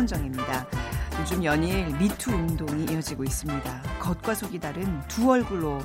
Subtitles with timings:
[0.00, 0.66] 최현정입니다.
[1.20, 3.82] 요즘 연일 미투 운동이 이어지고 있습니다.
[4.00, 5.80] 겉과 속이 다른 두 얼굴로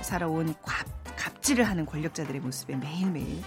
[0.00, 3.42] 살아온 갑, 갑질을 하는 권력자들의 모습에 매일매일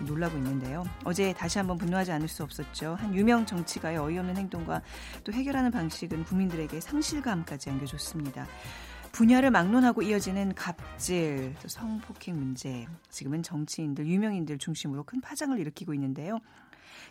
[0.00, 0.84] 놀라고 있는데요.
[1.04, 2.96] 어제 다시 한번 분노하지 않을 수 없었죠.
[2.98, 4.82] 한 유명 정치가의 어이없는 행동과
[5.22, 8.46] 또 해결하는 방식은 국민들에게 상실감까지 안겨줬습니다.
[9.12, 16.40] 분야를 막론하고 이어지는 갑질, 성폭행 문제, 지금은 정치인들, 유명인들 중심으로 큰 파장을 일으키고 있는데요.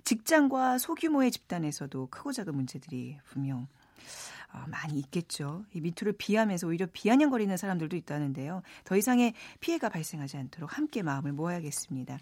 [0.07, 3.67] 직장과 소규모의 집단에서도 크고 작은 문제들이 분명
[4.53, 5.65] 어, 많이 있겠죠.
[5.73, 8.62] 이 미투를 비하면서 오히려 비아냥거리는 사람들도 있다는데요.
[8.85, 12.20] 더 이상의 피해가 발생하지 않도록 함께 마음을 모아야겠습니다.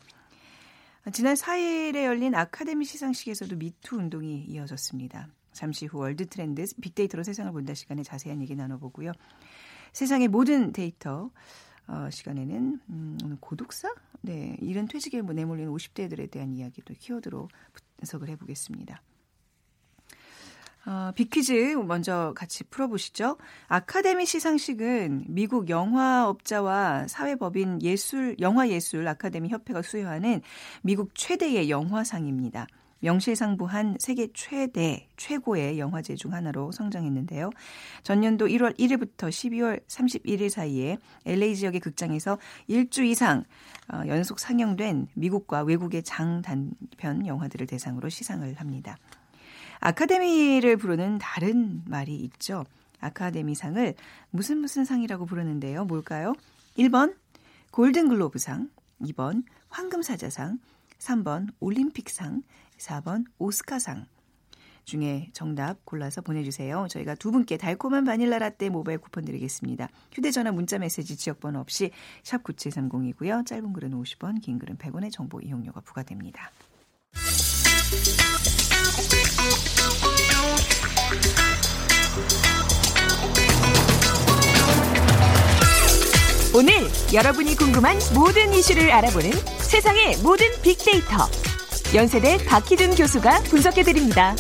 [1.14, 5.28] 지난 4일에 열린 아카데미 시상식에서도 미투 운동이 이어졌습니다.
[5.52, 9.12] 잠시 후 월드 트렌드 빅데이터로 세상을 본다 시간에 자세한 얘기 나눠보고요.
[9.94, 11.30] 세상의 모든 데이터
[11.88, 13.94] 어, 시간에는 음, 오늘 고독사?
[14.22, 17.48] 네, 이런 퇴직에 내몰리는 50대들에 대한 이야기도 키워드로
[17.98, 19.02] 분석을 해보겠습니다.
[20.88, 21.54] 어, 빅퀴즈
[21.88, 23.38] 먼저 같이 풀어보시죠.
[23.68, 30.42] 아카데미 시상식은 미국 영화업자와 사회법인 예술, 영화예술 아카데미 협회가 수여하는
[30.84, 32.68] 미국 최대의 영화상입니다.
[33.00, 37.50] 명실상부한 세계 최대, 최고의 영화제 중 하나로 성장했는데요.
[38.04, 42.38] 전년도 1월 1일부터 12월 31일 사이에 LA 지역의 극장에서
[42.70, 43.44] 1주 이상
[43.92, 48.98] 어, 연속 상영된 미국과 외국의 장단편 영화들을 대상으로 시상을 합니다.
[49.80, 52.66] 아카데미를 부르는 다른 말이 있죠.
[53.00, 53.94] 아카데미상을
[54.32, 55.86] 무슨 무슨 상이라고 부르는데요.
[55.86, 56.34] 뭘까요?
[56.78, 57.16] 1번
[57.72, 58.70] 골든글로브상,
[59.02, 60.60] 2번 황금사자상,
[60.98, 62.42] 3번 올림픽상,
[62.78, 64.06] 4번 오스카상
[64.86, 66.88] 중에 정답 골라서 보내주세요.
[66.90, 69.90] 저희가 두 분께 달콤한 바닐라 라떼 모바일 쿠폰 드리겠습니다.
[70.14, 71.92] 휴대전화 문자 메시지 지역번호 없이
[72.24, 73.46] 샵 9730이고요.
[73.46, 76.52] 짧은 글은 50원, 긴 글은 100원의 정보 이용료가 부과됩니다.
[86.58, 86.74] 오늘
[87.14, 91.28] 여러분이 궁금한 모든 이슈를 알아보는 세상의 모든 빅데이터.
[91.96, 94.36] 연세대 박희준 교수가 분석해드립니다.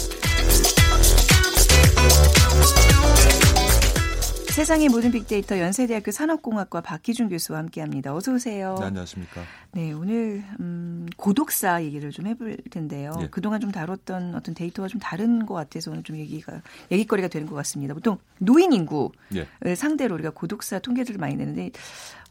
[4.52, 8.14] 세상의 모든 빅데이터 연세대학교 산업공학과 박기준 교수와 함께합니다.
[8.14, 8.76] 어서 오세요.
[8.80, 9.42] 네, 안녕하십니까.
[9.72, 13.14] 네, 오늘 음, 고독사 얘기를 좀 해볼 텐데요.
[13.22, 13.28] 예.
[13.28, 16.62] 그동안 좀 다뤘던 어떤 데이터가 좀 다른 것 같아서 오늘 좀 얘기가
[16.92, 17.94] 얘기거리가 되는 것 같습니다.
[17.94, 19.76] 보통 노인 인구 예.
[19.76, 21.72] 상대로 우리가 고독사 통계들을 많이 내는데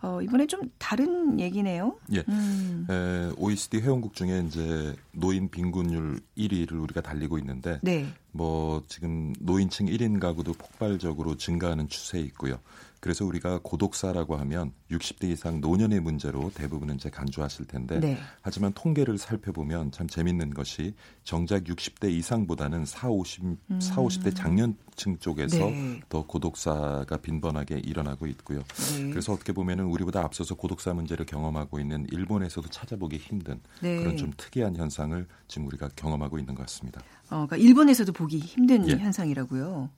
[0.05, 1.97] 어, 이번에 좀 다른 얘기네요.
[2.13, 2.23] 예.
[2.29, 2.87] 음.
[2.91, 8.07] 에, OECD 회원국 중에 이제 노인 빈곤율 1위를 우리가 달리고 있는데 네.
[8.31, 12.59] 뭐 지금 노인층 1인 가구도 폭발적으로 증가하는 추세에 있고요.
[13.05, 18.17] 그래서 우리가 고독사라고 하면 60대 이상 노년의 문제로 대부분은 이제 간주하실 텐데 네.
[18.41, 23.79] 하지만 통계를 살펴보면 참 재밌는 것이 정작 60대 이상보다는 4, 50, 음.
[23.79, 26.01] 4, 50대 장년층 쪽에서 네.
[26.09, 28.63] 더 고독사가 빈번하게 일어나고 있고요.
[28.97, 29.11] 네.
[29.11, 33.99] 그래서 어떻게 보면은 우리보다 앞서서 고독사 문제를 경험하고 있는 일본에서도 찾아보기 힘든 네.
[33.99, 37.03] 그런 좀 특이한 현상을 지금 우리가 경험하고 있는 것 같습니다.
[37.25, 38.97] 어, 그러니까 일본에서도 보기 힘든 예.
[38.97, 39.91] 현상이라고요.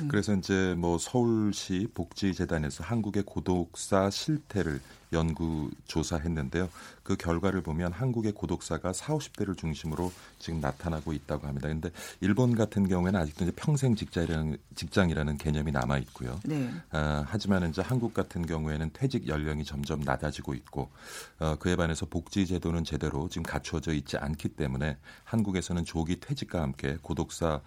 [0.00, 0.08] 음.
[0.08, 4.80] 그래서 이제 뭐 서울시 복지재단에서 한국의 고독사 실태를
[5.12, 6.68] 연구 조사했는데요.
[7.02, 11.68] 그 결과를 보면 한국의 고독사가 4, 50대를 중심으로 지금 나타나고 있다고 합니다.
[11.68, 11.90] 그런데
[12.20, 16.38] 일본 같은 경우에는 아직도 이제 평생 직장이라는, 직장이라는 개념이 남아 있고요.
[16.44, 16.70] 네.
[16.92, 20.90] 어, 하지만 이제 한국 같은 경우에는 퇴직 연령이 점점 낮아지고 있고
[21.38, 26.98] 어, 그에 반해서 복지 제도는 제대로 지금 갖추어져 있지 않기 때문에 한국에서는 조기 퇴직과 함께
[27.00, 27.60] 고독사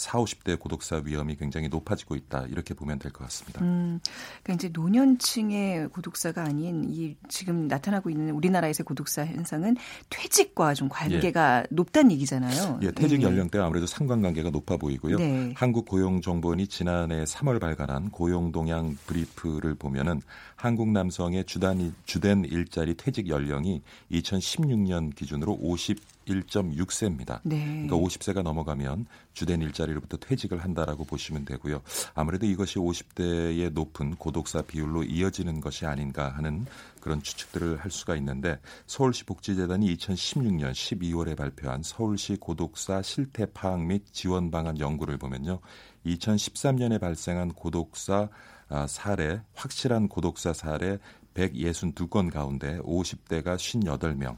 [0.00, 3.60] 어, 4, 50대 고독사 위험이 굉장히 높아지고 있다 이렇게 보면 될 것 같습니다.
[3.62, 4.00] 음,
[4.42, 9.76] 그러니까 이제 노년층의 고독사가 아닌 이 지금 나타나고 있는 우리나라에서의 고독사 현상은
[10.08, 11.66] 퇴직과 좀 관계가 예.
[11.70, 12.80] 높다는 얘기잖아요.
[12.82, 13.26] 예, 퇴직 네.
[13.26, 15.18] 연령대와 아무래도 상관관계가 높아 보이고요.
[15.18, 15.52] 네.
[15.56, 20.22] 한국고용정보원이 지난해 3월 발간한 고용 동향 브리프를 보면은
[20.56, 23.82] 한국 남성의 주단, 주된 일자리 퇴직 연령이
[24.12, 27.40] 2016년 기준으로 50 1.6세입니다.
[27.42, 27.86] 네.
[27.86, 31.82] 그러니까 50세가 넘어가면 주된 일자리 로부터 퇴직을 한다라고 보시면 되고요.
[32.14, 36.66] 아무래도 이것이 50대의 높은 고독사 비율로 이어지는 것이 아닌가 하는
[37.00, 44.04] 그런 추측들을 할 수가 있는데 서울시 복지재단이 2016년 12월에 발표한 서울시 고독사 실태 파악 및
[44.12, 45.60] 지원 방안 연구를 보면요.
[46.06, 48.28] 2013년에 발생한 고독사
[48.72, 50.98] 아, 사례, 확실한 고독사 사례
[51.34, 54.36] 162건 가운데 50대가 58명,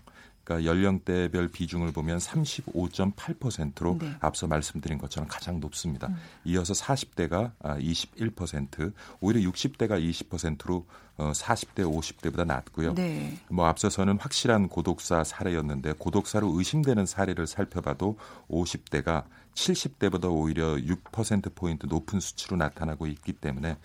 [0.53, 4.13] 그러니까 연령대별 비중을 보면 35.8%로 네.
[4.21, 6.09] 앞서 말씀드린 것처럼 가장 높습니다.
[6.09, 6.17] 음.
[6.45, 10.87] 이어서 40대가 21%, 아, 오히려 60대가 20%로
[11.19, 12.95] 어, 40대, 50대보다 낮고요.
[12.95, 13.39] 네.
[13.49, 18.17] 뭐 앞서서는 확실한 고독사 사례였는데 고독사로 의심되는 사례를 살펴봐도
[18.49, 23.77] 50대가 70대보다 오히려 6% 포인트 높은 수치로 나타나고 있기 때문에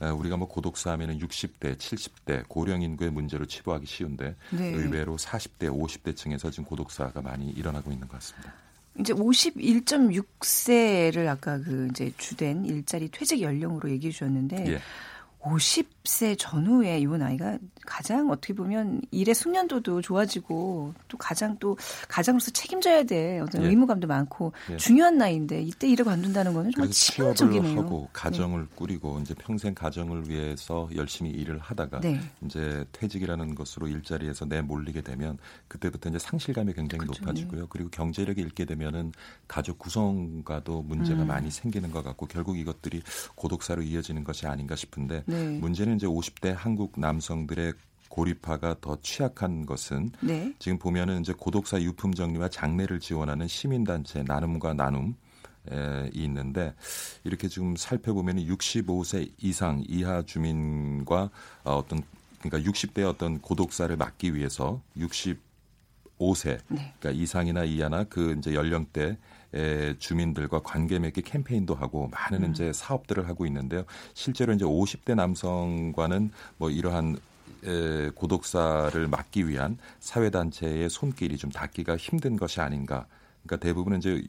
[0.00, 4.70] 어, 우리가 뭐 고독사 하면은 60대, 70대 고령 인구의 문제로 치부하기 쉬운데 네.
[4.70, 8.52] 의외로 40대, 50대 층에서 지금 고독사가 많이 일어나고 있는 것 같습니다.
[8.98, 14.80] 이제 51.6세를 아까 그 이제 주된 일자리 퇴직 연령으로 얘기해 주셨는데 예.
[15.40, 21.76] 50세 전후에 이 나이가 가장 어떻게 보면 일의 숙련도도 좋아지고 또 가장 또
[22.08, 23.68] 가장으로서 책임져야 될 어떤 예.
[23.68, 24.76] 의무감도 많고 예.
[24.76, 27.78] 중요한 나이인데 이때 일을 관둔다는 거는 정말 치명적이네요.
[27.78, 28.68] 하고 가정을 네.
[28.74, 32.20] 꾸리고 이제 평생 가정을 위해서 열심히 일을 하다가 네.
[32.44, 35.38] 이제 퇴직이라는 것으로 일자리에서 내몰리게 되면
[35.68, 37.22] 그때부터 이제 상실감이 굉장히 그렇죠.
[37.22, 37.66] 높아지고요.
[37.68, 39.12] 그리고 경제력이 잃게 되면은
[39.48, 41.28] 가족 구성과도 문제가 음.
[41.28, 43.02] 많이 생기는 것 같고 결국 이것들이
[43.34, 45.58] 고독사로 이어지는 것이 아닌가 싶은데 네.
[45.58, 47.74] 문제는 이제 50대 한국 남성들의
[48.08, 50.52] 고립화가 더 취약한 것은 네.
[50.58, 55.14] 지금 보면은 이제 고독사 유품 정리와 장례를 지원하는 시민단체 나눔과 나눔
[55.70, 56.74] 에 있는데
[57.22, 61.30] 이렇게 지금 살펴보면 65세 이상 이하 주민과
[61.64, 62.02] 어, 어떤
[62.40, 66.94] 그러니까 60대 어떤 고독사를 막기 위해서 65세 네.
[66.98, 69.18] 그러니까 이상이나 이하나 그 이제 연령대
[69.54, 72.50] 에, 주민들과 관계 맺기 캠페인도 하고 많은 음.
[72.50, 73.84] 이제 사업들을 하고 있는데요.
[74.14, 77.18] 실제로 이제 50대 남성과는 뭐 이러한
[77.64, 83.06] 에, 고독사를 막기 위한 사회단체의 손길이 좀 닿기가 힘든 것이 아닌가.
[83.42, 84.22] 그러니까 대부분은 이제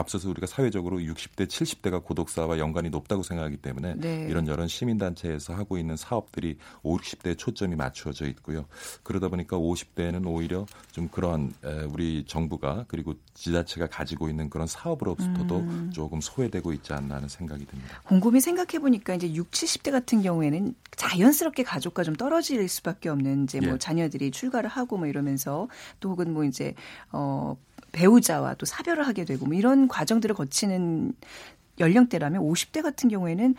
[0.00, 4.26] 앞서서 우리가 사회적으로 60대, 70대가 고독사와 연관이 높다고 생각하기 때문에 네.
[4.28, 8.66] 이런 여러 시민단체에서 하고 있는 사업들이 5, 60대에 초점이 맞추어져 있고요.
[9.02, 11.52] 그러다 보니까 50대에는 오히려 좀 그런
[11.92, 15.90] 우리 정부가 그리고 지자체가 가지고 있는 그런 사업으로부터도 음.
[15.92, 18.00] 조금 소외되고 있지 않나 하는 생각이 듭니다.
[18.04, 23.58] 곰곰이 생각해 보니까 이제 6, 70대 같은 경우에는 자연스럽게 가족과 좀 떨어질 수밖에 없는 이제
[23.58, 23.78] 뭐 예.
[23.78, 25.66] 자녀들이 출가를 하고 뭐 이러면서
[25.98, 26.74] 또 혹은 뭐 이제
[27.10, 27.56] 어
[27.92, 31.14] 배우자와 또 사별을 하게 되고 뭐 이런 과정들을 거치는
[31.80, 33.54] 연령대라면 50대 같은 경우에는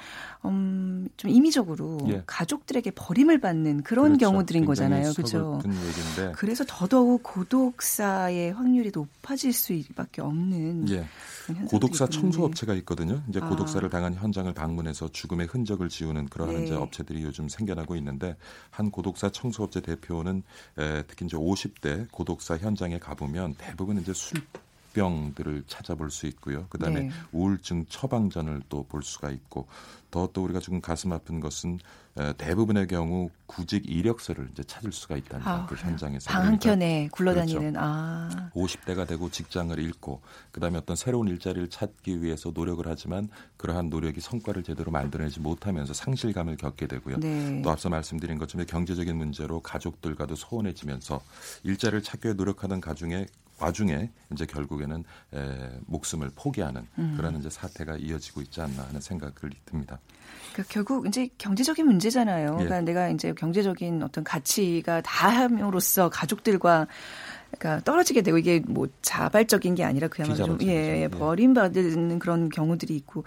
[0.46, 2.24] 음, 좀 임의적으로 예.
[2.26, 4.32] 가족들에게 버림을 받는 그런 그렇죠.
[4.32, 5.14] 경우들인 거잖아요.
[5.14, 5.62] 그렇죠.
[6.36, 11.06] 그래서 더더욱 고독사의 확률이 높아질 수밖에 없는 예.
[11.68, 13.22] 고독사 청소 업체가 있거든요.
[13.30, 13.50] 이제 아.
[13.50, 16.64] 고독사를 당한 현장을 방문해서 죽음의 흔적을 지우는 그러한 네.
[16.64, 18.36] 이제 업체들이 요즘 생겨나고 있는데
[18.70, 20.44] 한 고독사 청소 업체 대표는
[20.78, 24.42] 에, 특히 이제 50대 고독사 현장에 가보면 대부분 이제 술
[24.94, 26.66] 병들을 찾아볼 수 있고요.
[26.70, 27.12] 그다음에 네.
[27.32, 29.68] 우울증 처방전을 또 볼 수가 있고
[30.12, 31.80] 더 또 우리가 지금 가슴 아픈 것은
[32.38, 37.80] 대부분의 경우 구직 이력서를 이제 찾을 수가 있다는 아, 그 현장에서 방 한켠에 굴러다니는 그렇죠.
[37.80, 38.50] 아.
[38.54, 40.22] 50대가 되고 직장을 잃고
[40.52, 46.58] 그다음에 어떤 새로운 일자리를 찾기 위해서 노력을 하지만 그러한 노력이 성과를 제대로 만들어내지 못하면서 상실감을
[46.58, 47.20] 겪게 되고요.
[47.22, 47.62] 네.
[47.62, 51.22] 또 앞서 말씀드린 것처럼 경제적인 문제로 가족들과도 소원해지면서
[51.64, 53.26] 일자리를 찾기 위해 노력하는 가중에
[53.62, 55.04] 와중에 이제 결국에는
[55.34, 57.14] 에, 목숨을 포기하는 음.
[57.16, 59.34] 그런 이제 사태가 이어지고 있지 않나 하는 생각을
[59.66, 60.00] 듭니다.
[60.54, 62.48] 그러니까 결국 이제 경제적인 문제잖아요.
[62.48, 62.64] 예.
[62.64, 66.88] 그러니까 내가 이제 경제적인 어떤 가치가 다함으로써 가족들과
[67.58, 72.96] 그러니까 떨어지게 되고 이게 뭐 자발적인 게 아니라 그야말로 좀 예, 예, 버림받는 그런 경우들이
[72.96, 73.24] 있고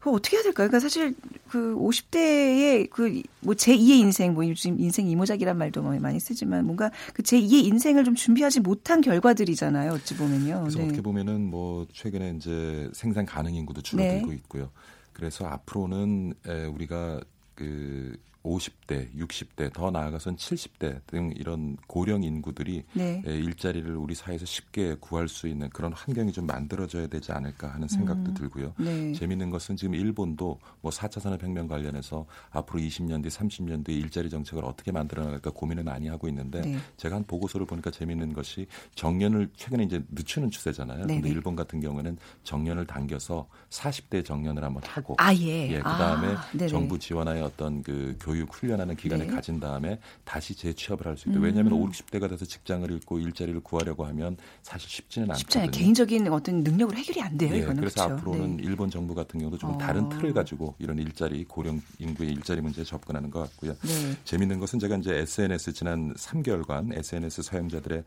[0.00, 0.68] 그 어떻게 해야 될까요?
[0.68, 1.14] 그러니까 사실
[1.48, 6.90] 그 50대의 그 뭐 제2의 인생 뭐 요즘 인생 이모작이란 말도 뭐 많이 쓰지만 뭔가
[7.12, 9.92] 그 제2의 인생을 좀 준비하지 못한 결과들이잖아요.
[9.92, 10.60] 어찌 보면요.
[10.62, 10.86] 그래서 네.
[10.86, 14.36] 어떻게 보면은 뭐 최근에 이제 생산 가능 인구도 줄어들고 네.
[14.36, 14.70] 있고요.
[15.12, 17.20] 그래서 앞으로는 에, 우리가
[17.54, 23.22] 그 50대, 60대, 더 나아가선 70대 등 이런 고령 인구들이 네.
[23.24, 28.30] 일자리를 우리 사회에서 쉽게 구할 수 있는 그런 환경이 좀 만들어져야 되지 않을까 하는 생각도
[28.30, 28.34] 음.
[28.34, 28.74] 들고요.
[28.78, 29.12] 네.
[29.14, 34.64] 재미있는 것은 지금 일본도 뭐 4차 산업혁명 관련해서 앞으로 20년 뒤, 30년 뒤에 일자리 정책을
[34.64, 36.76] 어떻게 만들어 나갈까 고민을 많이 하고 있는데 네.
[36.98, 41.06] 제가 한 보고서를 보니까 재미있는 것이 정년을 최근에 이제 늦추는 추세잖아요.
[41.06, 41.34] 네, 근데 네.
[41.34, 45.70] 일본 같은 경우는 정년을 당겨서 40대 정년을 한번 하고 아 예.
[45.70, 49.32] 예 그다음에 아, 정부 지원하의 어떤 그 교육 교육 훈련하는 기간을 네.
[49.32, 51.38] 가진 다음에 다시 재취업을 할 수 있다.
[51.38, 51.44] 음.
[51.44, 55.38] 왜냐하면 5, 60대가 돼서 직장을 잃고 일자리를 구하려고 하면 사실 쉽지는 않거든요.
[55.38, 55.70] 쉽지 않아요.
[55.70, 57.50] 개인적인 어떤 능력으로 해결이 안 돼요.
[57.50, 58.14] 네, 이거는 그래서 그렇죠.
[58.14, 58.64] 앞으로는 네.
[58.64, 59.78] 일본 정부 같은 경우도 좀 어.
[59.78, 63.76] 다른 틀을 가지고 이런 일자리 고령 인구의 일자리 문제에 접근하는 것 같고요.
[63.82, 64.16] 네.
[64.24, 68.02] 재밌는 것은 제가 이제 SNS 지난 3개월간 SNS 사용자들의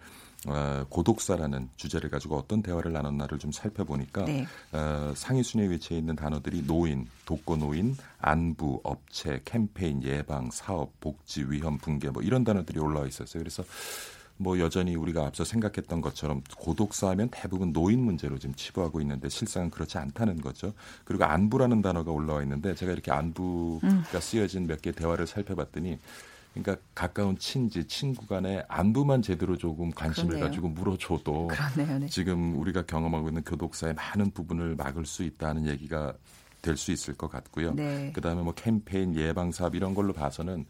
[0.47, 4.47] 어, 고독사라는 주제를 가지고 어떤 대화를 나눴나를 좀 살펴보니까 네.
[4.71, 11.77] 어, 상위 순위에 위치해 있는 단어들이 노인, 독거노인, 안부, 업체, 캠페인, 예방, 사업, 복지, 위험,
[11.77, 13.43] 붕괴 뭐 이런 단어들이 올라와 있었어요.
[13.43, 13.63] 그래서
[14.37, 19.97] 뭐 여전히 우리가 앞서 생각했던 것처럼 고독사하면 대부분 노인 문제로 지금 치부하고 있는데 실상은 그렇지
[19.97, 20.73] 않다는 거죠.
[21.03, 24.03] 그리고 안부라는 단어가 올라와 있는데 제가 이렇게 안부가 음.
[24.21, 25.97] 쓰여진 몇 개 대화를 살펴봤더니
[26.61, 30.45] 그러니까 가까운 친지, 친구 간의 안부만 제대로 조금 관심을 그러네요.
[30.47, 32.05] 가지고 물어줘도 네.
[32.07, 36.13] 지금 우리가 경험하고 있는 교독사의 많은 부분을 막을 수 있다는 얘기가
[36.61, 37.73] 될 수 있을 것 같고요.
[37.73, 38.11] 네.
[38.13, 40.65] 그다음에 뭐 캠페인, 예방 사업 이런 걸로 봐서는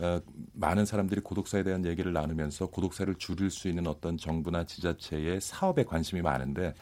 [0.00, 0.20] 어,
[0.52, 6.20] 많은 사람들이 고독사에 대한 얘기를 나누면서 고독사를 줄일 수 있는 어떤 정부나 지자체의 사업에 관심이
[6.22, 6.74] 많은데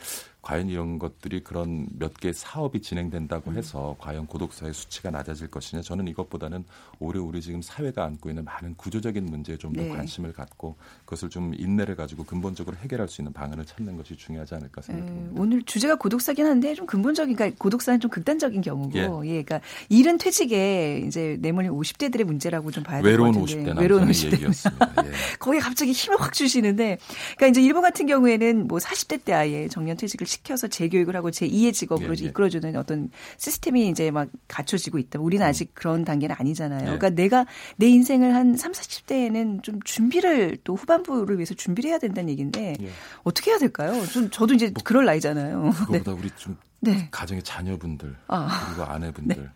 [0.46, 3.58] 과연 이런 것들이 그런 몇 개 사업이 진행된다고 음.
[3.58, 3.94] 해서 음.
[3.98, 6.64] 과연 고독사의 수치가 낮아질 것이냐 저는 이것보다는
[6.98, 9.88] 오히려 우리 지금 사회가 안고 있는 많은 구조적인 문제에 좀더 네.
[9.88, 14.80] 관심을 갖고 그것을 좀 인내를 가지고 근본적으로 해결할 수 있는 방안을 찾는 것이 중요하지 않을까
[14.82, 15.34] 생각합니다.
[15.34, 15.40] 네.
[15.40, 19.30] 오늘 주제가 고독사긴 한데 좀 근본적인 그러니까 고독사는 좀 극단적인 경우고 예.
[19.30, 24.92] 예 그러니까 일은 퇴직에 이제 내몰린 50대들의 문제라고 좀 봐야 외로운 50대 외로운 50대 얘기였습니다.
[25.04, 25.10] 예.
[25.38, 26.98] 거기에 갑자기 힘을 확 주시는데
[27.36, 31.72] 그러니까 이제 일본 같은 경우에는 뭐 40대 때 아예 정년 퇴직을 시켜서 재교육을 하고 제2의
[31.72, 32.26] 직업으로 예, 예.
[32.26, 35.18] 이끌어주는 어떤 시스템이 이제 막 갖춰지고 있다.
[35.20, 35.48] 우리는 음.
[35.48, 36.80] 아직 그런 단계는 아니잖아요.
[36.80, 36.84] 예.
[36.84, 42.30] 그러니까 내가 내 인생을 한 3, 40대에는 좀 준비를 또 후반부를 위해서 준비를 해야 된다는
[42.30, 42.90] 얘기인데 예.
[43.22, 44.04] 어떻게 해야 될까요?
[44.06, 45.70] 좀 저도 이제 뭐, 그럴 나이잖아요.
[45.70, 46.18] 그거보다 네.
[46.18, 47.08] 우리 좀 네.
[47.10, 48.66] 가정의 자녀분들 아.
[48.66, 49.48] 그리고 아내분들 네.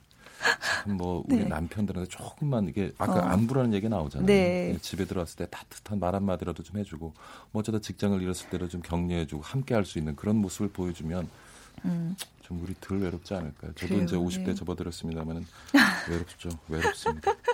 [0.86, 1.44] 뭐 우리 네.
[1.44, 3.20] 남편들한테 조금만 이게 아까 어.
[3.20, 4.26] 안부라는 얘기 나오잖아요.
[4.26, 4.76] 네.
[4.80, 7.12] 집에 들어왔을 때 따뜻한 말 한마디라도 좀 해주고
[7.52, 11.28] 뭐 어쩌다 직장을 잃었을 때도 좀 격려해주고 함께 할 수 있는 그런 모습을 보여주면
[11.84, 12.14] 음.
[12.42, 13.72] 좀 우리 덜 외롭지 않을까요?
[13.74, 14.54] 저도 그래요, 이제 50대 네.
[14.54, 15.46] 접어들었습니다만은
[16.08, 16.48] 외롭죠.
[16.68, 17.32] 외롭습니다.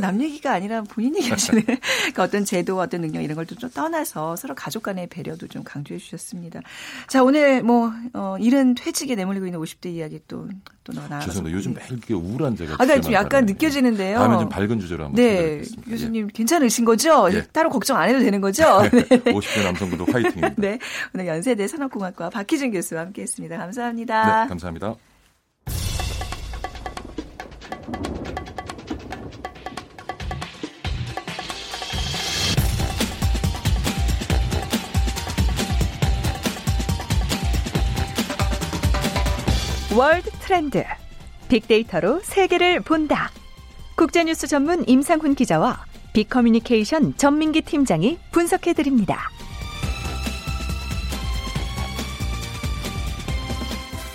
[0.00, 4.54] 남 얘기가 아니라 본인 얘기하시는 그러니까 어떤 제도, 어떤 능력 이런 걸 좀 떠나서 서로
[4.54, 6.60] 가족 간의 배려도 좀 강조해 주셨습니다.
[7.08, 10.48] 자, 오늘 뭐, 어, 이른 퇴직에 내몰리고 있는 50대 이야기 또,
[10.82, 11.26] 또 나와서.
[11.26, 11.56] 죄송합니다.
[11.56, 12.76] 요즘 매일 이렇게 우울한 제가.
[12.78, 14.18] 아, 좀 약간 느껴지는데요.
[14.18, 15.22] 다음에 좀 밝은 주제로 한번.
[15.22, 15.62] 네.
[15.88, 16.32] 교수님 예.
[16.32, 17.28] 괜찮으신 거죠?
[17.32, 17.42] 예.
[17.52, 18.82] 따로 걱정 안 해도 되는 거죠?
[18.90, 19.02] 네.
[19.06, 20.54] 50대 남성분도 화이팅입니다.
[20.56, 20.78] 네.
[21.14, 23.56] 오늘 연세대 산업공학과 박희준 교수와 함께 했습니다.
[23.58, 24.44] 감사합니다.
[24.44, 24.94] 네, 감사합니다.
[40.04, 40.84] 월드 트렌드.
[41.48, 43.30] 빅데이터로 세계를 본다.
[43.96, 45.82] 국제뉴스 전문 임상훈 기자와
[46.12, 49.30] 빅커뮤니케이션 전민기 팀장이 분석해 드립니다.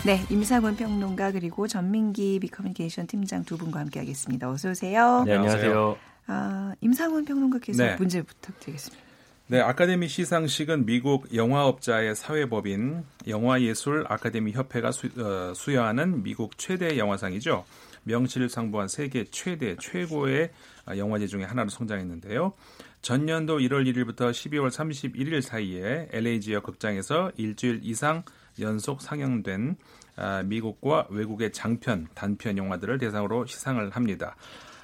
[0.06, 4.48] 네, 임상훈 평론가 그리고 전민기 빅커뮤니케이션 팀장 두 분과 함께하겠습니다.
[4.48, 5.24] 어서 오세요.
[5.26, 5.98] 네, 안녕하세요.
[6.28, 7.96] 아, 임상훈 평론가께서 네.
[7.96, 9.09] 문제 부탁드리겠습니다.
[9.52, 17.66] 네, 아카데미 시상식은 미국 영화업자의 사회법인 영화예술 아카데미 협회가 수, 어, 수여하는 미국 최대 영화상이죠.
[18.04, 20.52] 명실상부한 세계 최대 최고의
[20.96, 22.54] 영화제 중에 하나로 성장했는데요.
[23.02, 28.22] 전년도 1월 1일부터 12월 31일 사이에 LA 지역 극장에서 일주일 이상
[28.60, 29.78] 연속 상영된
[30.18, 34.36] 아, 미국과 외국의 장편, 단편 영화들을 대상으로 시상을 합니다.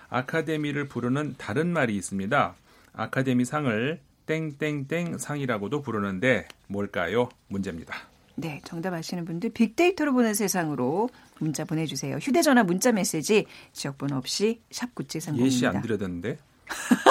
[0.09, 2.55] 아카데미를 부르는 다른 말이 있습니다.
[2.93, 7.29] 아카데미 상을 땡땡땡 상이라고도 부르는데 뭘까요?
[7.47, 7.95] 문제입니다.
[8.35, 12.17] 네, 정답 아시는 분들 빅데이터로 보는 세상으로 문자 보내주세요.
[12.17, 15.39] 휴대전화 문자 메시지 지역번호 없이 샵 9730입니다.
[15.39, 16.37] 예시 안 드려졌는데?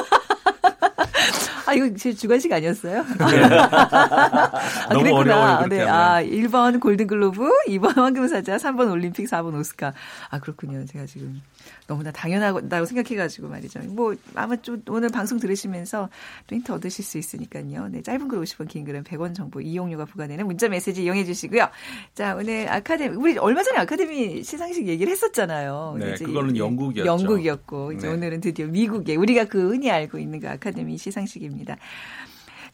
[1.66, 3.04] 아, 이거 제 주관식 아니었어요?
[3.18, 3.44] 네.
[3.44, 5.66] 아, 너무 어려워요.
[5.68, 5.82] 네.
[5.82, 9.94] 아, 1번 골든글로브, 2번 황금사자, 3번 올림픽, 4번 오스카.
[10.30, 10.84] 아, 그렇군요.
[10.86, 11.40] 제가 지금
[11.86, 13.80] 너무나 당연하다고 생각해가지고 말이죠.
[13.88, 16.08] 뭐 아마 좀 오늘 방송 들으시면서
[16.46, 17.88] 또 힌트 얻으실 수 있으니까요.
[17.88, 21.68] 네, 짧은 글 50원, 긴 글은 100원 정보 이용료가 부과되는 문자 메시지 이용해 주시고요.
[22.14, 25.96] 자, 오늘 아카데미 우리 얼마 전에 아카데미 시상식 얘기를 했었잖아요.
[25.98, 27.06] 네, 그거는 영국이었죠.
[27.06, 28.12] 영국이었고 이제 네.
[28.14, 31.76] 오늘은 드디어 미국에 우리가 그 흔히 알고 있는 그 아카데미 시상식입 니다.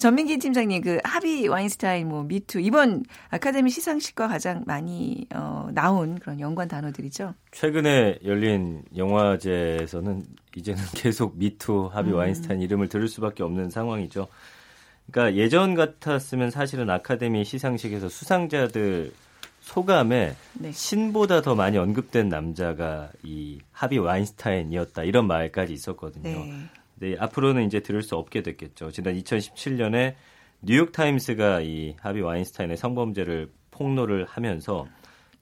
[0.00, 6.40] 전민기 팀장님 그 하비 와인스타인 뭐 미투 이번 아카데미 시상식과 가장 많이 어, 나온 그런
[6.40, 7.34] 연관 단어들이죠.
[7.50, 10.24] 최근에 열린 영화제에서는
[10.56, 12.16] 이제는 계속 미투 하비 음.
[12.16, 14.26] 와인스타인 이름을 들을 수밖에 없는 상황이죠.
[15.10, 19.12] 그러니까 예전 같았으면 사실은 아카데미 시상식에서 수상자들
[19.60, 20.72] 소감에 네.
[20.72, 26.22] 신보다 더 많이 언급된 남자가 이 하비 와인스타인이었다 이런 말까지 있었거든요.
[26.22, 26.70] 네.
[27.00, 28.90] 네, 앞으로는 이제 들을 수 없게 됐겠죠.
[28.90, 30.14] 지난 2017년에
[30.60, 34.86] 뉴욕 타임스가 이 하비 와인스타인의 성범죄를 폭로를 하면서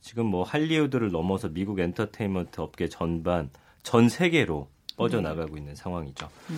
[0.00, 3.50] 지금 뭐 할리우드를 넘어서 미국 엔터테인먼트 업계 전반
[3.82, 5.60] 전 세계로 뻗어나가고 네.
[5.60, 6.28] 있는 상황이죠.
[6.48, 6.56] 네.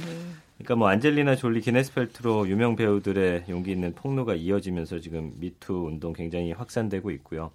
[0.58, 6.12] 그러니까 뭐 안젤리나 졸리, 기네스 펠트로 유명 배우들의 용기 있는 폭로가 이어지면서 지금 미투 운동
[6.12, 7.50] 굉장히 확산되고 있고요.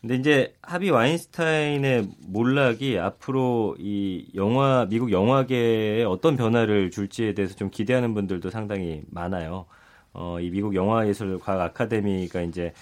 [0.00, 7.70] 근데 이제 하비 와인스타인의 몰락이 앞으로 이 영화 미국 영화계에 어떤 변화를 줄지에 대해서 좀
[7.70, 9.66] 기대하는 분들도 상당히 많아요.
[10.14, 12.72] 어, 이 미국 영화예술과학 아카데미가 이제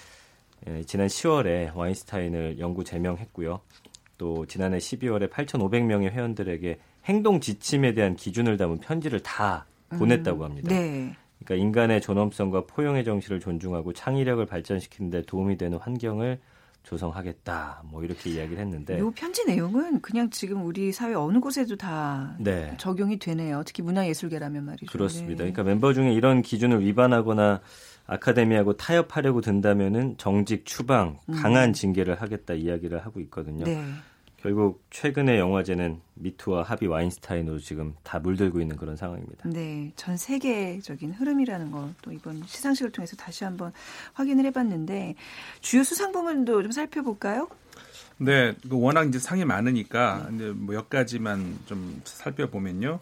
[0.67, 3.59] 예, 지난 10월에 와인스타인을 영구 제명했고요.
[4.17, 10.69] 또 지난해 12월에 8,500명의 회원들에게 행동 지침에 대한 기준을 담은 편지를 다 보냈다고 합니다.
[10.69, 11.15] 음, 네.
[11.43, 16.39] 그러니까 인간의 존엄성과 포용의 정신을 존중하고 창의력을 발전시키는 데 도움이 되는 환경을
[16.83, 17.83] 조성하겠다.
[17.85, 18.99] 뭐 이렇게 이야기를 했는데.
[18.99, 22.75] 이 편지 내용은 그냥 지금 우리 사회 어느 곳에도 다 네.
[22.77, 23.63] 적용이 되네요.
[23.65, 24.91] 특히 문화예술계라면 말이죠.
[24.91, 25.43] 그렇습니다.
[25.43, 25.51] 네.
[25.51, 27.61] 그러니까 멤버 중에 이런 기준을 위반하거나
[28.07, 31.33] 아카데미하고 타협하려고 든다면은 정직 추방, 음.
[31.35, 33.65] 강한 징계를 하겠다 이야기를 하고 있거든요.
[33.65, 33.83] 네.
[34.41, 39.49] 결국 최근의 영화제는 미투와 하비 와인스타인으로 지금 다 물들고 있는 그런 상황입니다.
[39.49, 43.73] 네, 전 세계적인 흐름이라는 것도 이번 시상식을 통해서 다시 한번
[44.13, 45.15] 확인을 해봤는데
[45.61, 47.49] 주요 수상 부문도 좀 살펴볼까요?
[48.17, 50.35] 네, 그 워낙 이제 상이 많으니까 네.
[50.35, 52.99] 이제 뭐 몇 가지만 좀 살펴보면요.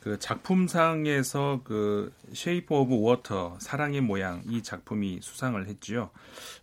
[0.00, 6.10] 그 작품상에서 그 Shape of Water 사랑의 모양 이 작품이 수상을 했지요.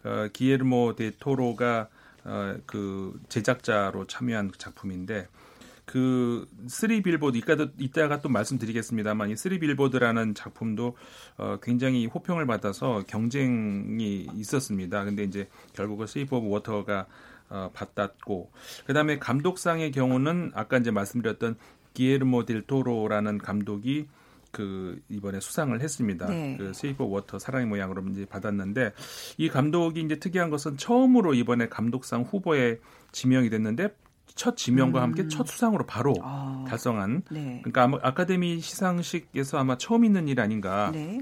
[0.03, 1.89] 어, 기예르모 델 토로가
[2.25, 5.27] 어, 그 제작자로 참여한 작품인데
[5.85, 10.97] 그 Three Billboards 이따도 이따가 또 말씀드리겠습니다만 이 Three Billboards라는 작품도
[11.37, 15.05] 어 굉장히 호평을 받아서 경쟁이 있었습니다.
[15.05, 17.05] 근데 이제 결국은 Shape of Water가
[17.49, 18.51] 어 받았고
[18.87, 21.55] 그다음에 감독상의 경우는 아까 이제 말씀드렸던
[21.93, 24.07] 기예르모 델 토로라는 감독이
[24.55, 26.27] 그 이번에 수상을 했습니다.
[26.27, 26.55] 네.
[26.57, 28.93] 그 Shape of Water 사랑의 모양으로 이제 받았는데
[29.37, 32.79] 이 감독이 이제 특이한 것은 처음으로 이번에 감독상 후보에
[33.11, 33.89] 지명이 됐는데
[34.33, 35.03] 첫 지명과 음.
[35.03, 36.63] 함께 첫 수상으로 바로 아.
[36.69, 37.61] 달성한 네.
[37.65, 40.89] 그러니까 아카데미 시상식에서 아마 처음 있는 일 아닌가.
[40.93, 41.19] 네.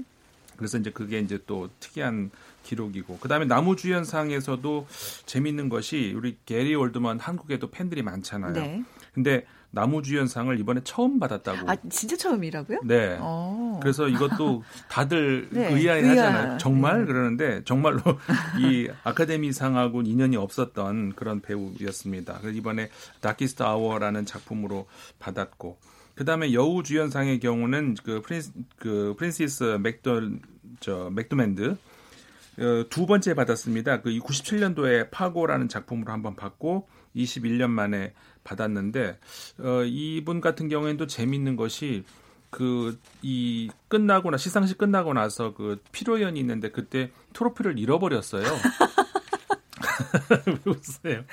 [0.56, 2.30] 그래서 이제 그게 이제 또 특이한
[2.62, 4.86] 기록이고 그다음에 나무주연상에서도
[5.26, 8.52] 재미있는 것이 우리 게리 올드먼 한국에도 팬들이 많잖아요.
[8.52, 8.84] 네.
[9.12, 9.44] 근데
[9.74, 11.70] 나무주연상을 이번에 처음 받았다고.
[11.70, 12.80] 아 진짜 처음이라고요?
[12.84, 13.16] 네.
[13.18, 13.20] 오.
[13.20, 13.80] 어.
[13.82, 15.72] 그래서 이것도 다들 네.
[15.72, 16.58] 의아해하잖아요.
[16.58, 17.06] 정말 네.
[17.06, 18.00] 그러는데 정말로
[18.58, 22.38] 이 아카데미상하고는 인연이 없었던 그런 배우였습니다.
[22.40, 22.88] 그래서 이번에
[23.20, 24.86] Darkest Hour라는 작품으로
[25.18, 25.78] 받았고.
[26.14, 30.30] 그다음에 여우 주연상의 경우는 그 프란시스 그 프란시스 맥도
[30.78, 31.76] 저 맥도맨드
[32.58, 34.00] 어, 두 번째 받았습니다.
[34.00, 38.12] 그 97년도에 파고라는 작품으로 한번 받고 21년 만에
[38.44, 39.18] 받았는데
[39.58, 42.04] 어, 이분 같은 경우에는 또 재밌는 것이
[42.50, 48.44] 그 이 끝나거나 시상식 끝나고 나서 그 피로연이 있는데 그때 트로피를 잃어버렸어요.
[50.64, 51.24] 웃어요.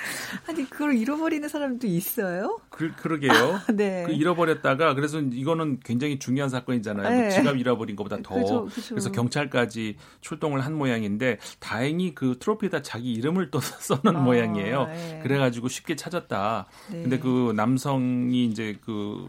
[0.48, 2.60] 아니 그걸 잃어버리는 사람도 있어요?
[2.70, 3.62] 그, 그러게요.
[3.74, 4.04] 네.
[4.06, 7.10] 그 잃어버렸다가 그래서 이거는 굉장히 중요한 사건이잖아요.
[7.10, 7.30] 네.
[7.30, 8.36] 지갑 잃어버린 것보다 더.
[8.36, 8.90] 그죠, 그죠.
[8.90, 14.86] 그래서 경찰까지 출동을 한 모양인데 다행히 그 트로피에다 자기 이름을 또 써놓은 아, 모양이에요.
[14.88, 15.20] 네.
[15.24, 16.68] 그래가지고 쉽게 찾았다.
[16.92, 17.02] 네.
[17.02, 19.28] 근데 그 남성이 이제 그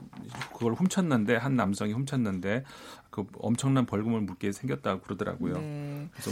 [0.53, 2.64] 그걸 훔쳤는데 한 남성이 훔쳤는데
[3.11, 5.55] 그 엄청난 벌금을 묻게 생겼다고 그러더라고요.
[5.55, 6.09] 네.
[6.12, 6.31] 그래서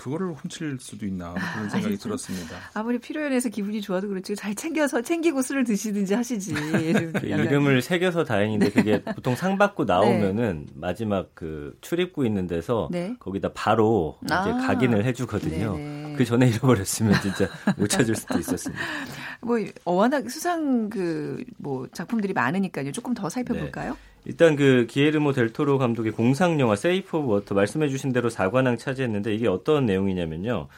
[0.00, 2.56] 그거를 훔칠 수도 있나 그런 생각이 들었습니다.
[2.74, 6.54] 아무리 필요해서 기분이 좋아도 그렇지 잘 챙겨서 챙기고 술을 드시든지 하시지.
[7.20, 10.72] 그 이름을 새겨서 다행인데 그게 보통 상 받고 나오면은 네.
[10.74, 13.14] 마지막 그 출입구 있는 데서 네.
[13.18, 14.66] 거기다 바로 이제 아.
[14.66, 15.76] 각인을 해주거든요.
[15.76, 16.14] 네네.
[16.16, 18.82] 그 전에 잃어버렸으면 진짜 못 찾을 수도 있었습니다.
[19.42, 22.92] 뭐 워낙 수상 그 뭐 작품들이 많으니까요.
[22.92, 23.92] 조금 더 살펴볼까요?
[23.92, 23.98] 네.
[24.24, 28.78] 일단 그 기예르모 델 토로 감독의 공상 영화 Shape of Water 말씀해 주신 대로 4관왕
[28.78, 30.68] 차지했는데 이게 어떤 내용이냐면요.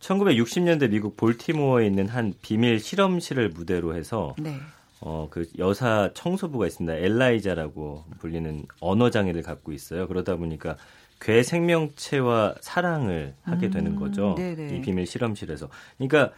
[0.00, 4.56] 1960년대 미국 볼티모어에 있는 한 비밀 실험실을 무대로 해서 네.
[5.00, 6.96] 어, 그 여자 청소부가 있습니다.
[6.96, 10.06] 엘라이자라고 불리는 언어 장애를 갖고 있어요.
[10.06, 10.76] 그러다 보니까
[11.20, 14.34] 괴 생명체와 사랑을 하게 되는 음, 거죠.
[14.38, 15.68] 음, 이 비밀 실험실에서.
[15.96, 16.32] 그러니까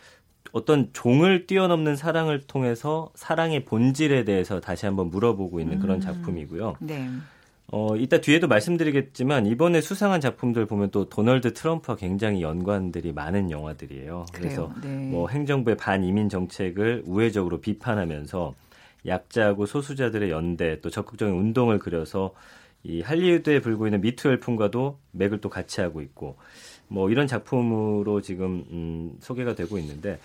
[0.53, 6.01] 어떤 종을 뛰어넘는 사랑을 통해서 사랑의 본질에 대해서 다시 한번 물어보고 있는 그런 음.
[6.01, 6.77] 작품이고요.
[6.81, 7.09] 네.
[7.73, 14.27] 어, 이따 뒤에도 말씀드리겠지만 이번에 수상한 작품들 보면 또 도널드 트럼프와 굉장히 연관들이 많은 영화들이에요.
[14.33, 14.89] 그래서 네.
[14.89, 18.55] 뭐 행정부의 반이민 정책을 우회적으로 비판하면서
[19.07, 22.33] 약자하고 소수자들의 연대 또 적극적인 운동을 그려서
[22.85, 26.37] 이 할리우드에 불고 있는 미투 열풍과도 맥을 또 같이 하고 있고
[26.95, 30.21] 뭐 이런 작품으로 지금 음, 소개가 되고 있는데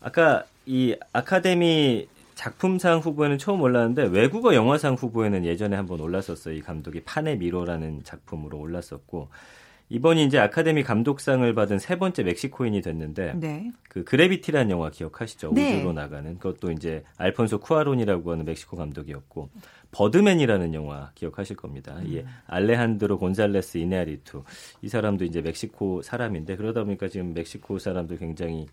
[0.00, 6.54] 아까 이 아카데미 작품상 후보에는 처음 올랐는데 외국어 영화상 후보에는 예전에 한번 올랐었어요.
[6.54, 9.28] 이 감독이 판의 미로라는 작품으로 올랐었고
[9.90, 13.72] 이번이 이제 아카데미 감독상을 받은 세 번째 멕시코인이 됐는데 네.
[13.88, 15.52] 그 그래비티라는 영화 기억하시죠?
[15.54, 15.76] 네.
[15.76, 19.48] 우주로 나가는 그것도 이제 알폰소 쿠아론이라고 하는 멕시코 감독이었고
[19.90, 21.96] 버드맨이라는 영화 기억하실 겁니다.
[22.00, 22.12] 음.
[22.12, 24.44] 예, 알레한드로 곤잘레스 이네아리투
[24.82, 28.66] 이 사람도 이제 멕시코 사람인데 그러다 보니까 지금 멕시코 사람도 굉장히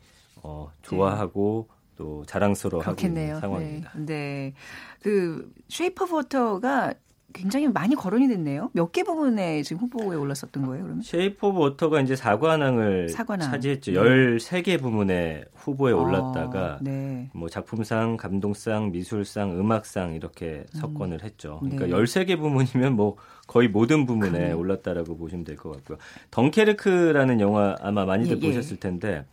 [0.43, 1.75] 어, 좋아하고 네.
[1.97, 3.91] 또 자랑스러워하고 있는 상황입니다.
[3.95, 4.05] 네.
[4.05, 4.53] 네.
[5.01, 6.93] 그 Shape of Water가
[7.35, 8.69] 굉장히 많이 거론이 됐네요.
[8.73, 11.01] 몇 개 부분에 지금 후보에 올랐었던 거예요, 그러면?
[11.03, 13.51] Shape of Water가 이제 사관왕을 사관왕.
[13.51, 13.91] 차지했죠.
[13.91, 13.99] 네.
[13.99, 17.29] 13개 부문에 후보에 아, 올랐다가 네.
[17.33, 20.79] 뭐 작품상, 감독상, 미술상, 음악상 이렇게 음.
[20.79, 21.59] 석권을 했죠.
[21.61, 21.91] 그러니까 네.
[21.91, 23.17] 13개 부문이면 뭐
[23.47, 24.51] 거의 모든 부문에 그래.
[24.53, 25.97] 올랐다라고 보시면 될 것 같고요.
[26.31, 28.47] 덩케르크라는 영화 아마 많이들 예, 예.
[28.47, 29.25] 보셨을 텐데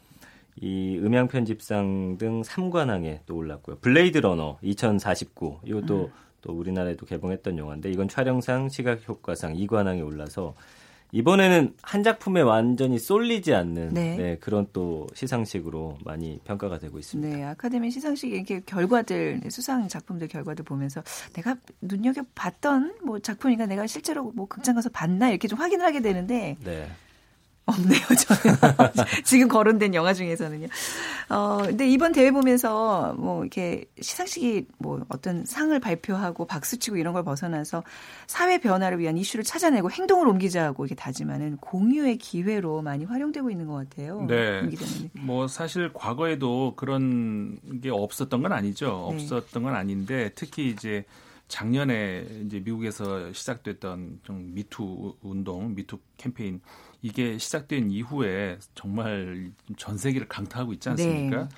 [0.61, 3.77] 이 음향 편집상 등 3관왕에 또 올랐고요.
[3.81, 6.13] Blade Runner 2049 이것도 음.
[6.43, 10.55] 또 우리나라에도 개봉했던 영화인데 이건 촬영상, 시각 효과상 2관왕에 올라서
[11.13, 14.17] 이번에는 한 작품에 완전히 쏠리지 않는 네.
[14.17, 17.37] 네, 그런 또 시상식으로 많이 평가가 되고 있습니다.
[17.37, 21.03] 네, 아카데미 시상식 이렇게 결과들 수상 작품들 결과들 보면서
[21.35, 26.01] 내가 눈여겨 봤던 뭐 작품이니까 내가 실제로 뭐 극장 가서 봤나 이렇게 좀 확인을 하게
[26.01, 26.89] 되는데 네.
[27.73, 28.57] 없네요, 저는.
[29.25, 30.69] 지금 거론된 영화 중에서는요.
[31.29, 37.25] 어, 근데 이번 대회 보면서 뭐 이렇게 시상식이 뭐 어떤 상을 발표하고 박수치고 이런 걸
[37.25, 37.83] 벗어나서
[38.27, 43.75] 사회 변화를 위한 이슈를 찾아내고 행동을 옮기자고 이렇게 다짐하는 공유의 기회로 많이 활용되고 있는 것
[43.75, 44.25] 같아요.
[44.29, 44.63] 네.
[45.13, 49.09] 뭐 사실 과거에도 그런 게 없었던 건 아니죠.
[49.11, 49.23] 네.
[49.23, 51.05] 없었던 건 아닌데 특히 이제
[51.49, 56.63] 작년에 이제 미국에서 시작됐던 좀 미투 운동, 미투 캠페인
[57.03, 61.43] 이게 시작된 이후에 정말 전 세계를 강타하고 있지 않습니까?
[61.43, 61.49] 네.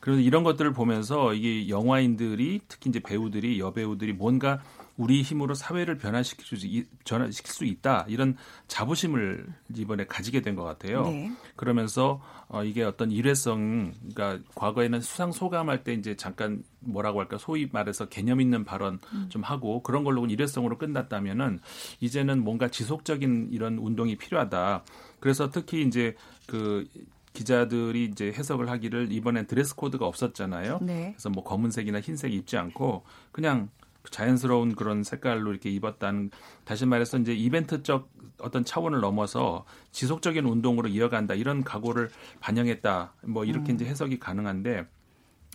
[0.00, 4.60] 그래서 이런 것들을 보면서 이게 영화인들이 특히 이제 배우들이 여배우들이 뭔가
[4.96, 8.36] 우리 힘으로 사회를 변화시킬 수, 전환시킬 수 있다 이런
[8.68, 11.02] 자부심을 이번에 가지게 된 것 같아요.
[11.04, 11.32] 네.
[11.56, 17.68] 그러면서 어, 이게 어떤 일회성, 그러니까 과거에는 수상 소감할 때 이제 잠깐 뭐라고 할까 소위
[17.72, 19.26] 말해서 개념 있는 발언 음.
[19.30, 21.60] 좀 하고 그런 걸로 일회성으로 끝났다면은
[22.00, 24.84] 이제는 뭔가 지속적인 이런 운동이 필요하다.
[25.20, 26.14] 그래서 특히 이제
[26.46, 26.86] 그
[27.32, 30.80] 기자들이 이제 해석을 하기를 이번엔 드레스 코드가 없었잖아요.
[30.82, 31.12] 네.
[31.12, 33.70] 그래서 뭐 검은색이나 흰색 입지 않고 그냥
[34.10, 36.30] 자연스러운 그런 색깔로 이렇게 입었다는
[36.64, 42.10] 다시 말해서 이제 이벤트적 어떤 차원을 넘어서 지속적인 운동으로 이어간다 이런 각오를
[42.40, 43.74] 반영했다 뭐 이렇게 음.
[43.76, 44.86] 이제 해석이 가능한데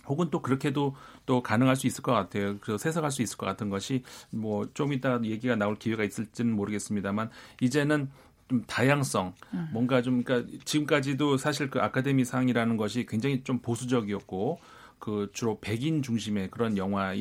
[0.08, 2.58] 혹은 또 그렇게도 또 가능할 수 있을 것 같아요.
[2.60, 7.30] 그래서 해석할 수 있을 것 같은 것이 뭐 좀 이따 얘기가 나올 기회가 있을지는 모르겠습니다만
[7.60, 8.10] 이제는
[8.48, 9.68] 좀 다양성, 음.
[9.72, 14.58] 뭔가 좀 그러니까 지금까지도 사실 그 아카데미 상이라는 것이 굉장히 좀 보수적이었고
[14.98, 17.12] 그 주로 백인 중심의 그런 영화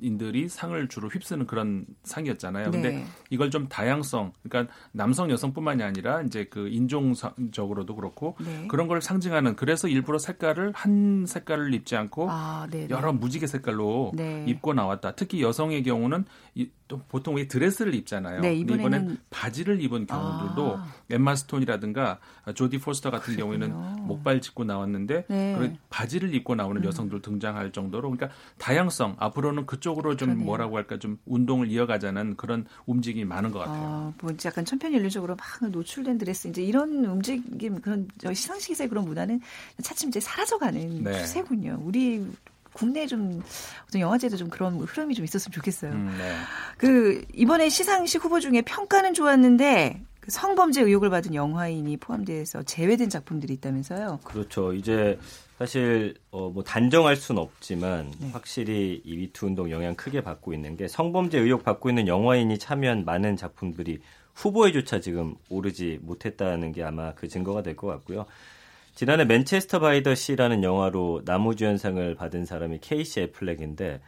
[0.00, 2.70] 인들이 상을 주로 휩쓰는 그런 상이었잖아요.
[2.70, 3.06] 근데 네.
[3.30, 8.66] 이걸 좀 다양성, 그러니까 남성 여성뿐만이 아니라 이제 그 인종적으로도 그렇고 네.
[8.68, 12.90] 그런 걸 상징하는 그래서 일부러 색깔을 한 색깔을 입지 않고 아, 네, 네.
[12.90, 14.44] 여러 무지개 색깔로 네.
[14.46, 15.12] 입고 나왔다.
[15.12, 18.40] 특히 여성의 경우는 이, 또 보통 왜 드레스를 입잖아요.
[18.40, 20.86] 네, 이번에는 이번엔 바지를 입은 경우들도 아.
[21.08, 22.18] 엠마 스톤이라든가
[22.54, 23.58] 조디 포스터 같은 그렇군요.
[23.70, 25.56] 경우에는 목발 짚고 나왔는데 네.
[25.56, 26.86] 그 바지를 입고 나오는 음.
[26.86, 30.44] 여성들 등장할 정도로 그러니까 다양성 앞으로는 그쪽으로 좀 그러네요.
[30.44, 33.82] 뭐라고 할까 좀 운동을 이어가자는 그런 움직임이 많은 것 같아요.
[33.82, 39.40] 아, 뭐 약간 천편일률적으로 막 노출된 드레스 이제 이런 움직임 그런 시상식에서의 그런 문화는
[39.82, 41.12] 차츰 이제 사라져가는 네.
[41.20, 41.80] 추세군요.
[41.84, 42.26] 우리
[42.72, 43.42] 국내 좀
[43.88, 45.92] 어떤 영화제도 좀 그런 흐름이 좀 있었으면 좋겠어요.
[45.92, 46.34] 음, 네.
[46.78, 53.54] 그 이번에 시상식 후보 중에 평가는 좋았는데 그 성범죄 의혹을 받은 영화인이 포함돼서 제외된 작품들이
[53.54, 54.20] 있다면서요?
[54.24, 54.72] 그렇죠.
[54.74, 55.18] 이제
[55.58, 58.30] 사실 어, 뭐 단정할 수는 없지만 네.
[58.32, 63.04] 확실히 이 위투 운동 영향 크게 받고 있는 게 성범죄 의혹 받고 있는 영화인이 참여한
[63.04, 64.00] 많은 작품들이
[64.34, 68.24] 후보에조차 지금 오르지 못했다는 게 아마 그 증거가 될 것 같고요.
[68.94, 74.00] 지난해 Manchester by the Sea라는 영화로 남우주연상을 받은 사람이 케이시 애플렉인데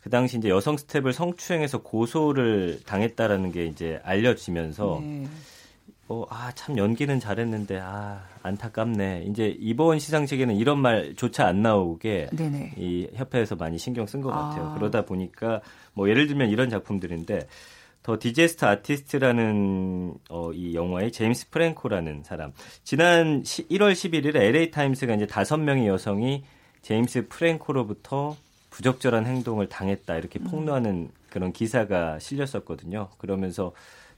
[0.00, 5.26] 그 당시 이제 여성 스텝을 성추행해서 고소를 당했다라는 게 이제 알려지면서 네.
[6.08, 9.26] 어, 아, 참 연기는 잘했는데 아, 안타깝네.
[9.28, 12.72] 이제 이번 시상식에는 이런 말조차 안 나오게 네네.
[12.78, 14.70] 이 협회에서 많이 신경 쓴 것 같아요.
[14.70, 14.74] 아.
[14.74, 15.60] 그러다 보니까
[15.92, 17.46] 뭐 예를 들면 이런 작품들인데
[18.10, 22.52] The Disaster Artist라는 어, 이 영화의 제임스 프랭코라는 사람.
[22.82, 26.42] 지난 1월 11일에 LA 타임스가 이제 다섯 명의 여성이
[26.82, 28.36] 제임스 프랭코로부터
[28.70, 30.44] 부적절한 행동을 당했다 이렇게 음.
[30.50, 33.10] 폭로하는 그런 기사가 실렸었거든요.
[33.18, 33.70] 그러면서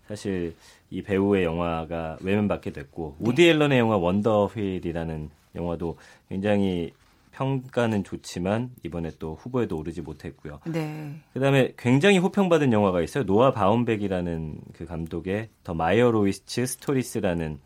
[0.08, 0.54] 사실
[0.90, 3.30] 이 배우의 영화가 외면받게 됐고 네.
[3.30, 5.98] 우디 앨런의 영화 Wonder Wheel이라는 영화도
[6.30, 6.92] 굉장히
[7.32, 10.60] 평가는 좋지만 이번에 또 후보에도 오르지 못했고요.
[10.66, 11.14] 네.
[11.32, 13.24] 그다음에 굉장히 호평받은 영화가 있어요.
[13.24, 17.58] 노아 바움백이라는 그 감독의 The Meyerowitz Stories라는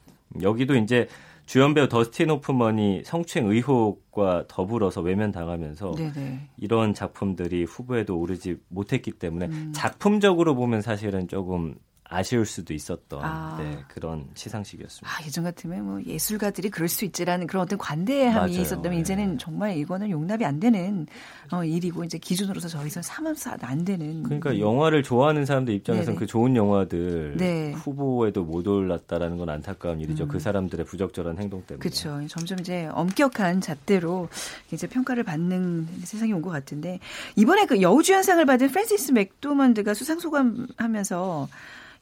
[0.42, 1.08] 여기도 이제
[1.46, 6.40] 주연 배우 더스틴 호프먼이 성추행 의혹과 더불어서 외면당하면서 네네.
[6.56, 9.72] 이런 작품들이 후보에도 오르지 못했기 때문에 음.
[9.72, 11.76] 작품적으로 보면 사실은 조금
[12.08, 13.56] 아쉬울 수도 있었던 아.
[13.60, 15.06] 네, 그런 시상식이었습니다.
[15.08, 18.62] 아, 예전 같으면 뭐 예술가들이 그럴 수 있지라는 그런 어떤 관대함이 맞아요.
[18.62, 18.98] 있었다면 네.
[19.00, 21.06] 이제는 정말 이거는 용납이 안 되는
[21.50, 24.22] 어, 일이고 이제 기준으로서 저희선 삼합사 안 되는.
[24.22, 24.60] 그러니까 음.
[24.60, 27.72] 영화를 좋아하는 사람들 입장에서는 그 좋은 영화들 네.
[27.72, 30.24] 후보에도 못 올랐다라는 건 안타까운 일이죠.
[30.24, 30.28] 음.
[30.28, 31.80] 그 사람들의 부적절한 행동 때문에.
[31.80, 32.20] 그렇죠.
[32.28, 34.28] 점점 이제 엄격한 잣대로
[34.72, 37.00] 이제 평가를 받는 세상이 온 것 같은데
[37.34, 41.48] 이번에 그 여우주연상을 받은 프랜시스 맥도먼드가 수상 소감하면서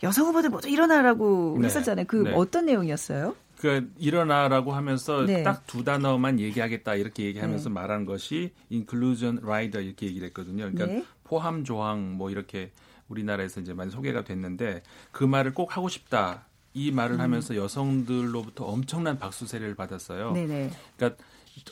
[0.02, 1.66] 여성 후보들 모두 일어나라고 네.
[1.66, 2.06] 했었잖아요.
[2.06, 2.32] 그 네.
[2.34, 3.36] 어떤 내용이었어요?
[3.58, 5.42] 그 일어나라고 하면서 네.
[5.42, 7.74] 딱두 단어만 얘기하겠다 이렇게 얘기하면서 네.
[7.74, 10.70] 말한 것이 inclusion rider 이렇게 얘기를 했거든요.
[10.70, 11.04] 그러니까 네.
[11.22, 12.72] 포함 조항 뭐 이렇게
[13.08, 16.46] 우리나라에서 이제 많이 소개가 됐는데 그 말을 꼭 하고 싶다.
[16.74, 17.20] 이 말을 음.
[17.20, 20.32] 하면서 여성들로부터 엄청난 박수 세례를 받았어요.
[20.32, 20.70] 네네.
[20.96, 21.22] 그러니까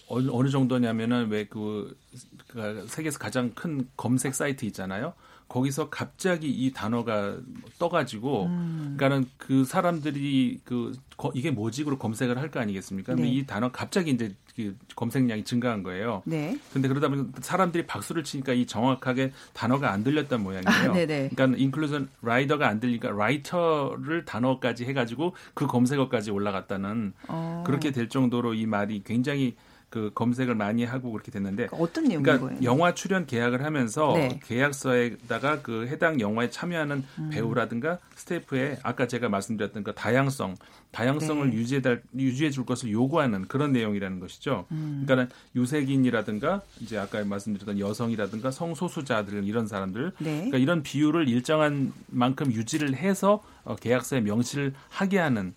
[0.09, 1.99] 어느 정도냐면은 왜그
[2.47, 5.13] 그 세계에서 가장 큰 검색 사이트 있잖아요.
[5.53, 7.37] 거기서 갑자기 이 단어가
[7.79, 8.95] 떠가지고, 음.
[8.97, 10.93] 그러니까는 그 사람들이 그
[11.35, 13.15] 이게 뭐지로 검색을 할 거 아니겠습니까?
[13.15, 13.23] 네.
[13.23, 16.23] 근데 이 단어 갑자기 이제 그 검색량이 증가한 거예요.
[16.25, 16.59] 네.
[16.73, 20.91] 근데 그러다 보니 사람들이 박수를 치니까 이 정확하게 단어가 안 들렸단 모양이에요.
[20.91, 27.63] 아, 그러니까 인클루전 라이더가 안 들리니까 라이터를 단어까지 해가지고 그 검색어까지 올라갔다는 어.
[27.67, 29.55] 그렇게 될 정도로 이 말이 굉장히
[29.93, 32.63] 그 검색을 많이 하고 그렇게 됐는데 그러니까 어떤 내용인 그러니까 거예요?
[32.63, 34.41] 영화 출연 계약을 하면서 네.
[34.43, 37.31] 계약서에다가 그 해당 영화에 참여하는 음.
[37.31, 40.55] 배우라든가 스태프의 아까 제가 말씀드렸던 그 다양성,
[40.93, 41.57] 다양성을 네.
[41.57, 41.83] 유지해
[42.17, 44.65] 유지해 줄 것을 요구하는 그런 내용이라는 것이죠.
[44.73, 45.05] 음.
[45.07, 50.37] 그러니까 유색인이라든가 이제 아까 말씀드렸던 여성이라든가 성소수자들 이런 사람들, 네.
[50.37, 55.53] 그러니까 이런 비율을 일정한 만큼 유지를 해서 어, 계약서에 명시를 하게 하는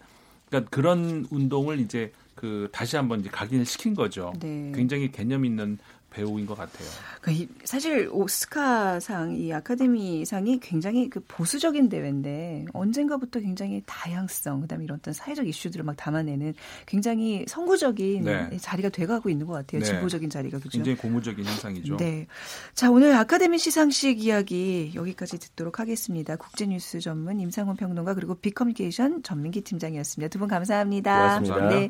[0.49, 4.33] 그러니까 그런 운동을 이제 그 다시 한번 이제 각인을 시킨 거죠.
[4.39, 4.71] 네.
[4.75, 5.77] 굉장히 개념 있는
[6.15, 6.87] 배우인 것 같아요.
[7.19, 7.31] 그
[7.65, 15.45] 사실 오스카상 이 아카데미상이 굉장히 그 보수적인 대회인데 언젠가부터 굉장히 다양성 그다음에 이런 어떤 사회적
[15.47, 16.53] 이슈들을 막 담아내는
[16.85, 18.57] 굉장히 선구적인 네.
[18.57, 19.81] 자리가 돼가고 있는 것 같아요.
[19.81, 19.85] 네.
[19.87, 20.69] 진보적인 자리가 그죠?
[20.69, 21.97] 굉장히 고무적인 현상이죠.
[21.97, 22.27] 네.
[22.73, 26.37] 자 오늘 아카데미 시상식 이야기 여기까지 듣도록 하겠습니다.
[26.37, 30.29] 국제뉴스 전문 임상훈 평론가 그리고 비커뮤니케이션 전민기 팀장이었습니다.
[30.29, 31.39] 두 분 감사합니다.
[31.39, 31.69] 고맙습니다.
[31.69, 31.89] 네.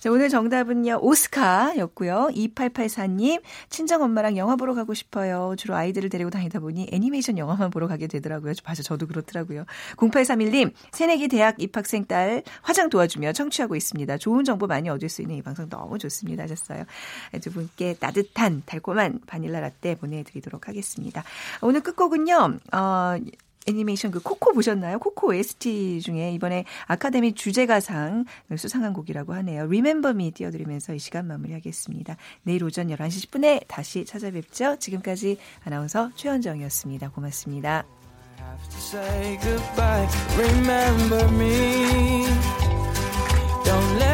[0.00, 2.30] 자 오늘 정답은요 오스카였고요.
[2.34, 5.54] 2884님 친정 엄마랑 영화 보러 가고 싶어요.
[5.56, 8.54] 주로 아이들을 데리고 다니다 보니 애니메이션 영화만 보러 가게 되더라고요.
[8.64, 9.64] 맞아, 저도 그렇더라고요.
[9.96, 14.18] 0831님, 새내기 대학 입학생 딸 화장 도와주며 청취하고 있습니다.
[14.18, 16.44] 좋은 정보 많이 얻을 수 있는 이 방송 너무 좋습니다.
[16.44, 16.84] 하셨어요.
[17.40, 21.24] 두 분께 따뜻한 달콤한 바닐라 라떼 보내드리도록 하겠습니다.
[21.60, 23.16] 오늘 끝곡은요, 어,
[23.66, 24.98] 애니메이션 그 코코 보셨나요?
[24.98, 28.24] 코코 OST 중에 이번에 아카데미 주제가상
[28.56, 29.62] 수상한 곡이라고 하네요.
[29.64, 32.16] Remember Me 띄워드리면서 이 시간 마무리하겠습니다.
[32.42, 34.76] 내일 오전 11시 10분에 다시 찾아뵙죠.
[34.78, 37.10] 지금까지 아나운서 최현정이었습니다.
[37.10, 37.84] 고맙습니다.
[43.62, 44.09] Don't let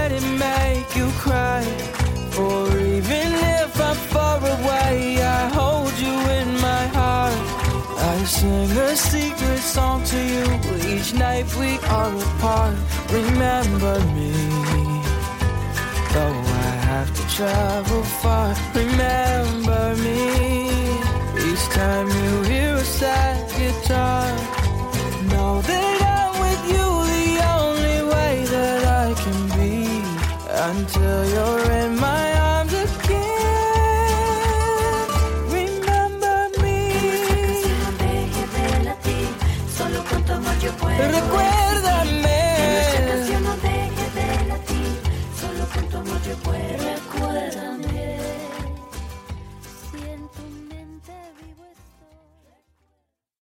[9.77, 10.47] song to you
[10.91, 12.77] each night we are apart.
[13.21, 14.33] Remember me,
[16.15, 18.49] though I have to travel far.
[18.83, 20.21] Remember me
[21.49, 24.27] each time you hear a sad guitar.
[25.31, 29.77] Know that I'm with you the only way that I can be
[30.69, 32.26] until you're in my.